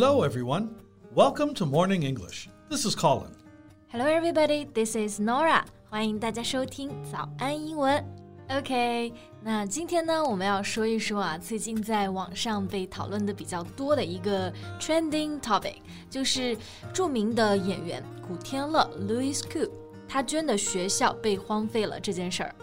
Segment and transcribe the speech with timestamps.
[0.00, 0.76] Hello, everyone.
[1.12, 2.48] Welcome to Morning English.
[2.70, 3.32] This is Colin.
[3.88, 4.64] Hello, everybody.
[4.72, 5.64] This is Norah.
[5.90, 8.04] 欢迎大家收听早安英文。
[8.48, 9.12] OK，
[9.42, 16.56] 那今天呢，我们要说一说啊，最近在网上被讨论的比较多的一个 trending topic，就是
[16.92, 19.68] 著名的演员古天乐 Louis Koo
[20.06, 22.54] 他捐的学校被荒废了这件事儿。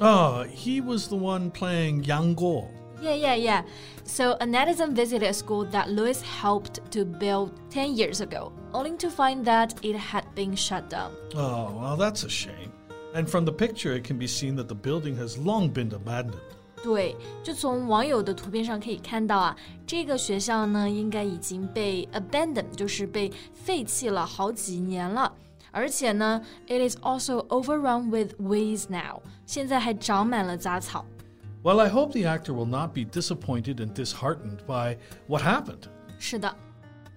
[0.00, 2.66] Ah, he was the one playing Yang Guo
[3.00, 3.62] yeah, yeah, yeah.
[4.04, 8.96] So a netizen visited a school that Louis helped to build 10 years ago, only
[8.98, 11.10] to find that it had been shut down.
[11.34, 12.72] Oh, well, that's a shame.
[13.14, 16.40] And from the picture, it can be seen that the building has long been abandoned.
[16.84, 19.56] 对，就从网友的图片上可以看到啊，
[19.86, 25.32] 这个学校呢应该已经被 abandoned，就是被废弃了好几年了。
[25.72, 31.04] 而且呢，it is also overrun with weeds now，现在还长满了杂草。
[31.65, 35.83] Well, I hope the actor will not be disappointed and disheartened by what happened.
[36.17, 36.55] 是的，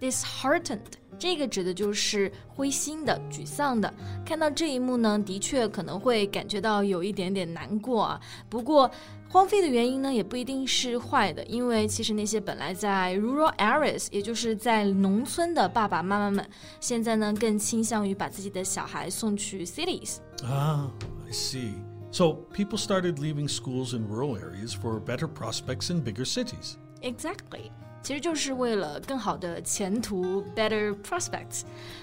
[0.01, 0.81] disheartened
[1.19, 3.93] 这个指的就是灰心的、沮丧的。
[4.27, 8.21] 看到这一幕呢，的确可能会感觉到有一点点难过啊。
[8.51, 8.91] 不过，
[9.31, 16.47] 荒废的原因呢，也不一定是坏的，因为其实那些本来在 rural areas，也就是在农村的爸爸妈妈们，
[16.81, 20.91] 现在呢更倾向于把自己的小孩送去 cities。Ah,
[21.27, 21.73] I see.
[22.11, 26.77] So people started leaving schools in rural areas for better prospects in bigger cities.
[27.03, 27.71] Exactly.
[28.03, 31.63] 其实就是为了更好的前途，better prospects。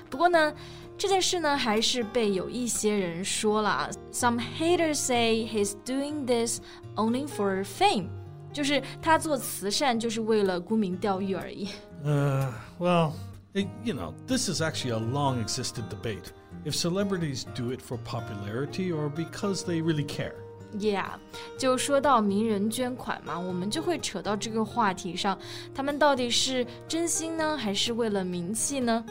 [0.09, 0.53] 不过呢，
[0.97, 3.89] 这件事呢，还是被有一些人说了。
[4.11, 6.59] Some haters say he's doing this
[6.95, 8.07] only for fame，
[8.51, 11.69] 就是他做慈善就是为了沽名钓誉而已。
[12.03, 13.13] Uh, well,
[13.53, 16.31] it, you know, this is actually a long existed debate.
[16.63, 20.33] If celebrities do it for popularity or because they really care.
[20.77, 21.09] Yeah，
[21.57, 25.37] 就说到名人捐款嘛，我们就会扯到这个话题上，
[25.73, 29.03] 他们到底是真心呢，还是为了名气呢？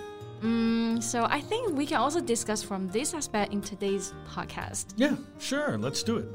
[0.42, 4.84] 嗯，So I think we can also discuss from this aspect in today's podcast.
[4.96, 6.26] Yeah, sure, let's do it.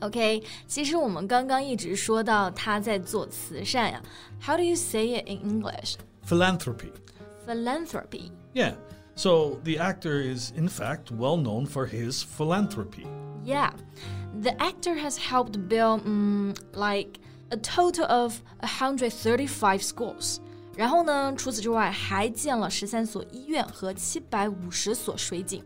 [0.00, 4.00] OK，其实我们刚刚一直说到他在做慈善呀。
[4.40, 5.96] How do you say it in English?
[6.24, 6.92] Philanthropy.
[7.44, 8.30] Philanthropy.
[8.54, 8.74] Yeah.
[9.14, 13.06] So the actor is in fact well known for his philanthropy.
[13.44, 13.72] Yeah.
[14.40, 17.18] The actor has helped build um, like
[17.50, 20.38] a total of 135 schools.
[20.76, 25.64] 然后呢，除此之外，还建了十三所医院和七百五十所水井。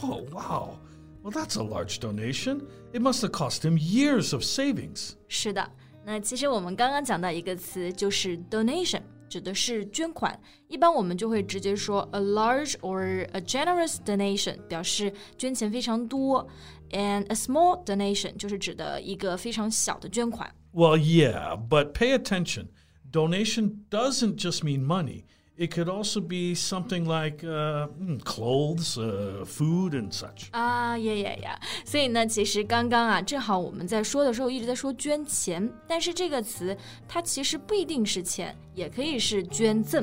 [0.00, 0.78] Oh wow!
[1.22, 2.62] Well, that's a large donation.
[2.92, 5.12] It must have cost him years of savings.
[5.28, 5.70] 是的，
[6.04, 10.38] 那其实我们刚刚讲到一个词，就是 donation， 指的是捐款。
[10.68, 16.48] 一般我们就会直接说 a large or a generous donation，表示捐钱非常多。
[16.90, 20.54] And a small donation 就是指的一个非常小的捐款。
[20.72, 22.66] Well, yeah, but pay attention.
[23.10, 25.24] Donation doesn't just mean money.
[25.56, 27.88] It could also be something like uh,
[28.24, 30.48] clothes, uh, food, and such.
[30.52, 31.60] 啊呀呀呀！
[31.84, 40.02] 所以呢，其实刚刚啊，正好我们在说的时候一直在说捐钱，但是这个词它其实不一定是钱，也可以是捐赠。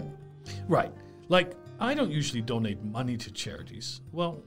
[0.69, 0.91] Right.
[1.30, 4.02] Like I don't usually donate money to charities.
[4.13, 4.44] Well,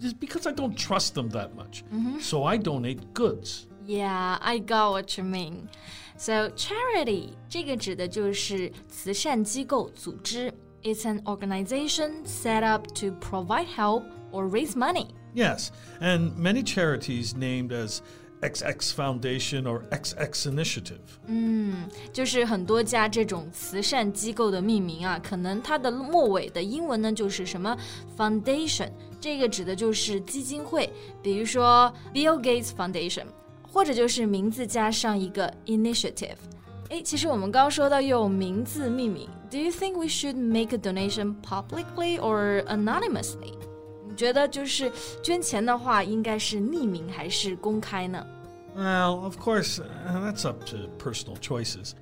[0.00, 1.82] it's because I don't trust them that much.
[2.20, 3.66] So I donate goods.
[3.88, 5.68] Yeah, I got what you mean.
[6.16, 10.52] So charity 这个指的就是慈善机构组织。
[10.82, 15.08] It's an organization set up to provide help or raise money.
[15.34, 15.70] Yes,
[16.00, 18.00] and many charities named as
[18.42, 21.00] XX Foundation or XX Initiative.
[21.26, 27.74] 嗯，就是很多家这种慈善机构的命名啊，可能它的末尾的英文呢就是什么
[28.16, 30.92] foundation，这个指的就是基金会，
[31.22, 33.24] 比如说 Bill Gates Foundation，
[33.68, 36.36] 或者就是名字加上一个 initiative。
[36.90, 43.54] 诶，其实我们刚刚说到用名字命名，Do you think we should make a donation publicly or anonymously？
[44.08, 44.92] 你觉得就是
[45.22, 48.24] 捐钱的话，应该是匿名还是公开呢？
[48.76, 51.92] Well, of course, uh, that's up to personal choices.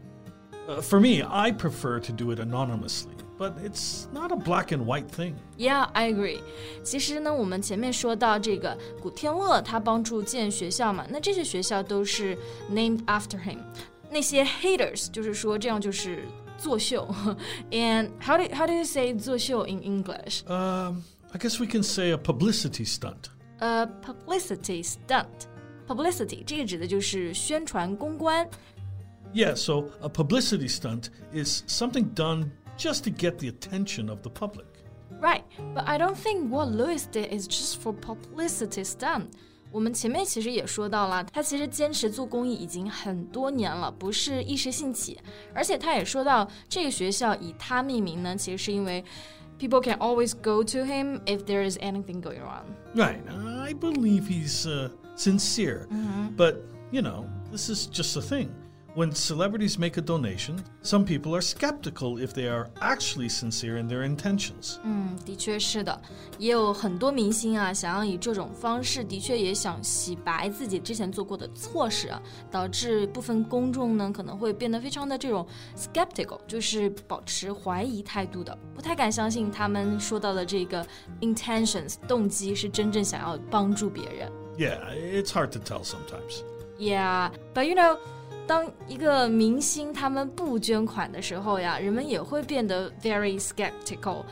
[0.66, 4.84] Uh, for me, I prefer to do it anonymously, but it's not a black and
[4.84, 5.34] white thing.
[5.56, 6.40] Yeah, I agree.
[6.82, 12.36] 其实呢，我们前面说到这个古天乐，他帮助建学校嘛，那这些学校都是
[12.70, 13.58] named after him。
[14.10, 16.24] 那些 haters 就是说这样就是
[16.58, 17.08] 作秀。
[17.70, 20.42] And how do how do you say 作秀 in English?
[20.46, 21.02] Um,
[21.32, 23.30] I guess we can say a publicity stunt.
[23.60, 25.46] A publicity stunt.
[25.88, 28.48] Publicity 这个指的就是宣传公关。
[29.34, 34.29] Yeah, so a publicity stunt is something done just to get the attention of the
[34.29, 34.67] public.
[35.19, 35.43] Right,
[35.73, 39.29] but I don't think what Louis did is just for publicity stunt.
[39.71, 45.19] 我们前面其实也说到了，他其实坚持做公益已经很多年了，不是一时兴起。
[45.53, 49.03] 而且他也说到，这个学校以他命名呢，其实是因为
[49.59, 52.65] people can always go to him if there is anything going wrong.
[52.95, 56.35] Right, I believe he's uh, sincere, -hmm.
[56.37, 56.55] but
[56.91, 58.49] you know, this is just a thing.
[58.96, 63.88] When celebrities make a donation, some people are skeptical if they are actually sincere in
[63.88, 64.76] their intentions.
[64.84, 65.98] 嗯，的确是的，
[66.36, 72.20] 也有很多明星啊，想要以这种方式，的确也想洗白自己之前做过的错事啊，
[72.50, 80.86] 导致部分公众呢可能会变得非常的这种 skeptical，就是保持怀疑态度的，不太敢相信他们说到的这个
[81.22, 84.30] intentions 动机是真正想要帮助别人。
[84.58, 86.42] Yeah, it's hard to tell sometimes.
[86.78, 87.96] Yeah, but you know.
[88.46, 94.24] 当一个明星他们不捐款的时候呀，人们也会变得 very skeptical.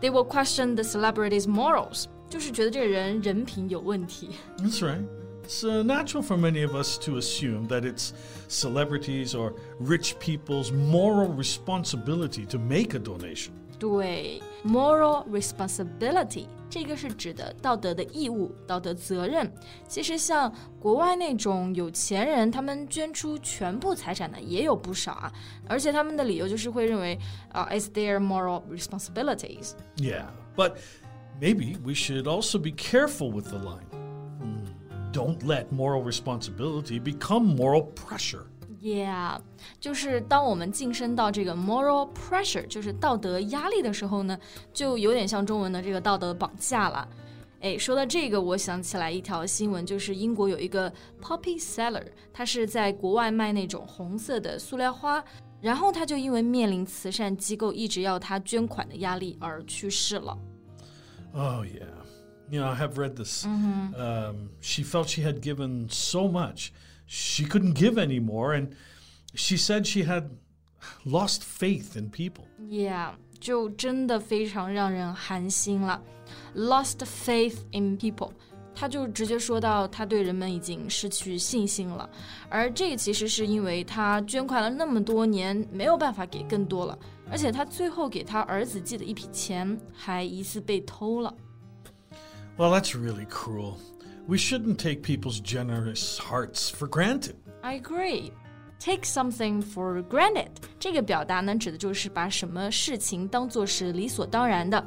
[0.00, 4.30] They will question the celebrity's morals，就是觉得这个人人品有问题。
[4.58, 5.04] That's right.
[5.46, 8.10] It's uh, natural for many of us to assume that it's
[8.48, 13.50] celebrities or rich people's moral responsibility to make a donation.
[13.78, 19.50] 对 ，moral responsibility 这个是指的道德的义务、道德责任。
[19.86, 25.32] 其实像国外那种有钱人，他们捐出全部财产的也有不少啊，
[25.68, 27.18] 而且他们的理由就是会认为
[27.52, 29.72] 啊、i t s their moral responsibilities。
[29.96, 30.26] Yeah,
[30.56, 30.74] but
[31.40, 33.86] maybe we should also be careful with the line.
[34.40, 34.64] Hmm,
[35.12, 38.46] Don't let moral responsibility become moral pressure.
[38.82, 39.40] Yeah，
[39.80, 44.38] 就是当我们晋升到这个 moral pressure，就是道德压力的时候呢，
[44.72, 47.08] 就有点像中文的这个道德绑架了。
[47.60, 55.24] 哎，说到这个，我想起来一条新闻，就是英国有一个 poppy seller，他是在国外卖那种红色的塑料花，
[55.60, 60.36] 然后他就因为面临慈善机构一直要他捐款的压力而去世了。
[61.32, 61.88] Oh, yeah.
[62.48, 63.44] You know, I have read this.
[63.44, 66.68] Um, she felt she had given so much,
[67.10, 68.54] she couldn't give anymore.
[68.54, 68.68] And
[69.34, 70.30] she said she had
[71.04, 72.44] lost faith in people.
[72.68, 76.02] Yeah，就真的非常让人寒心了。
[76.54, 78.32] Lost faith in people，
[78.74, 82.08] 他就直接说到他对人们已经失去信心了，
[82.48, 86.98] 而这个其实是因为他捐款了那么多年，没有办法给更多了，
[87.30, 91.32] 而且他最后给他儿子寄的一笔钱还疑似被偷了。
[92.58, 93.74] Well, that's really cruel.
[94.31, 97.35] We shouldn't take people's generous hearts for granted.
[97.63, 98.31] I agree.
[98.79, 100.47] Take something for granted
[100.79, 104.81] 这个表达呢，指的就是把什么事情当做是理所当然的。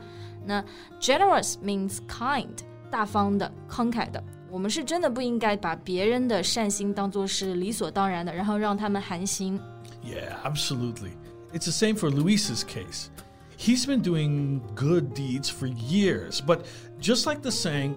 [0.46, 0.64] 那
[0.98, 2.56] generous means kind，
[2.90, 4.24] 大方的、慷慨的。
[4.50, 9.60] 我们是真的不应该把别人的善心当做是理所当然的，然后让他们寒心。
[10.02, 11.10] Yeah, absolutely.
[11.52, 13.08] It's the same for Louis's case.
[13.58, 16.60] He's been doing good deeds for years, but
[16.98, 17.96] just like the saying.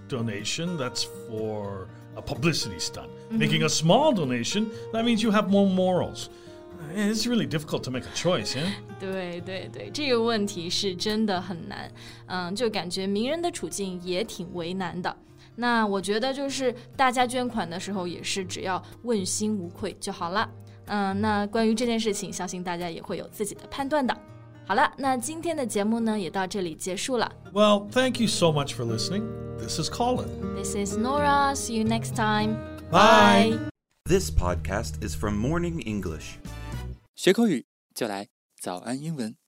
[0.10, 3.08] donation, that's for a publicity stunt.
[3.30, 6.28] Making a small donation, that means you have more morals.
[6.94, 8.70] It's really difficult to make a choice, yeah?
[8.98, 11.90] 对对对，这个问题是真的很难，
[12.26, 15.14] 嗯，就感觉名人的处境也挺为难的。
[15.56, 20.48] 那我觉得就是大家捐款的时候也是只要问心无愧就好了。
[20.86, 24.16] 嗯，那关于这件事情，相信大家也会有自己的判断的。
[24.65, 27.31] 好了，那今天的节目呢也到这里结束了。
[27.53, 29.27] Well, thank you so much for listening.
[29.57, 30.55] This is Colin.
[30.55, 31.53] This is Norah.
[31.55, 32.55] See you next time.
[32.89, 33.57] Bye.
[34.05, 36.37] This podcast is from Morning English.
[37.15, 39.40] 学口语就来早安英文。